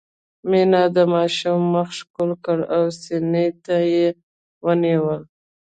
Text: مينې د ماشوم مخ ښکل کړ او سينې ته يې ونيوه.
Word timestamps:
مينې 0.49 0.83
د 0.95 0.97
ماشوم 1.13 1.59
مخ 1.73 1.89
ښکل 1.99 2.29
کړ 2.45 2.57
او 2.75 2.83
سينې 3.01 3.45
ته 3.65 3.75
يې 3.93 4.07
ونيوه. 4.65 5.17